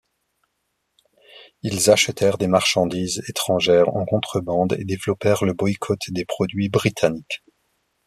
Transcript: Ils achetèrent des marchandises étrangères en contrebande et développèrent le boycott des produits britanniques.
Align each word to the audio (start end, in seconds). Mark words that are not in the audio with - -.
Ils 1.61 1.91
achetèrent 1.91 2.39
des 2.39 2.47
marchandises 2.47 3.21
étrangères 3.29 3.95
en 3.95 4.03
contrebande 4.03 4.73
et 4.73 4.83
développèrent 4.83 5.45
le 5.45 5.53
boycott 5.53 5.99
des 6.09 6.25
produits 6.25 6.69
britanniques. 6.69 7.43